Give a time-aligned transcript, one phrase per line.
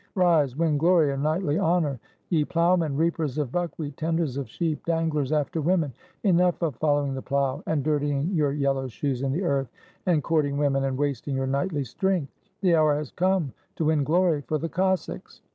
[0.15, 1.99] Rise, win glory and knightly honor!
[2.29, 5.93] Ye ploughmen, reapers of buckwheat, tenders of sheep, danglers after women,
[6.23, 9.69] enough of following the plough, and dirtying your yellow shoes in the earth,
[10.07, 12.33] and court ing women, and wasting your knightly strength!
[12.61, 15.39] The hour has come to win glory for the Cossacks!"